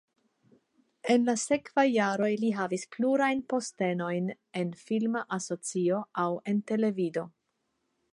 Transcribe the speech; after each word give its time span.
En 1.15 1.25
la 1.29 1.33
sekvaj 1.41 1.83
jaroj 1.87 2.29
li 2.43 2.49
havis 2.59 2.85
plurajn 2.95 3.43
postenojn 3.53 4.31
en 4.63 4.73
filma 4.87 5.21
asocio 5.39 6.01
aŭ 6.25 6.29
en 6.53 6.63
televido. 6.73 7.27